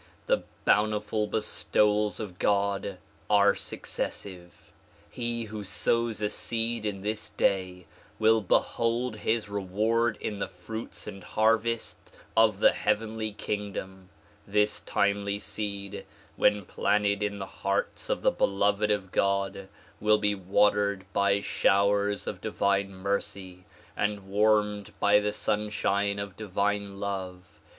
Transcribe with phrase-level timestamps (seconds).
[0.25, 2.97] The bountiful bestowals of God
[3.29, 4.51] are successive.
[5.11, 7.85] He who sows a seed in this day
[8.17, 14.09] will behold his reward in the fruits and harvest of the heavenly kingdom.
[14.47, 16.03] This timely seed
[16.35, 19.67] when planted in the hearts of the beloved of God
[19.99, 23.65] will be watered by showers of divine mercy
[23.95, 27.43] and warmed by the sunshine of divine love.